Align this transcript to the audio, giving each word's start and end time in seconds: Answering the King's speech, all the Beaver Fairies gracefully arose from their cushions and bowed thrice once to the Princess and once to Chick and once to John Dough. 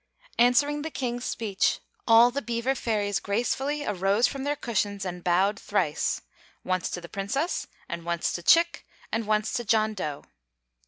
Answering 0.39 0.81
the 0.81 0.89
King's 0.89 1.25
speech, 1.25 1.79
all 2.07 2.31
the 2.31 2.41
Beaver 2.41 2.73
Fairies 2.73 3.19
gracefully 3.19 3.85
arose 3.85 4.25
from 4.25 4.43
their 4.45 4.55
cushions 4.55 5.05
and 5.05 5.23
bowed 5.23 5.59
thrice 5.59 6.23
once 6.63 6.89
to 6.89 7.01
the 7.01 7.07
Princess 7.07 7.67
and 7.87 8.03
once 8.03 8.31
to 8.33 8.41
Chick 8.41 8.87
and 9.11 9.27
once 9.27 9.53
to 9.53 9.63
John 9.63 9.93
Dough. 9.93 10.23